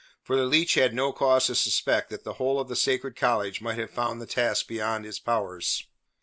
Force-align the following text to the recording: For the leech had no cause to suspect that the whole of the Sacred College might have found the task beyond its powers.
For 0.23 0.35
the 0.35 0.47
leech 0.47 0.73
had 0.73 0.95
no 0.95 1.13
cause 1.13 1.45
to 1.45 1.53
suspect 1.53 2.09
that 2.09 2.23
the 2.23 2.33
whole 2.41 2.59
of 2.59 2.67
the 2.67 2.75
Sacred 2.75 3.15
College 3.15 3.61
might 3.61 3.77
have 3.77 3.91
found 3.91 4.19
the 4.19 4.25
task 4.25 4.67
beyond 4.67 5.05
its 5.05 5.19
powers. 5.19 5.83